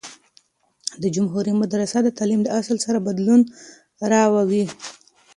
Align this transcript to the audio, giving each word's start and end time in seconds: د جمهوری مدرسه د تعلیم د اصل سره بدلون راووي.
د 1.01 1.03
جمهوری 1.15 1.53
مدرسه 1.61 1.97
د 2.03 2.09
تعلیم 2.17 2.41
د 2.43 2.47
اصل 2.59 2.77
سره 2.85 2.97
بدلون 3.07 3.41
راووي. 4.11 4.65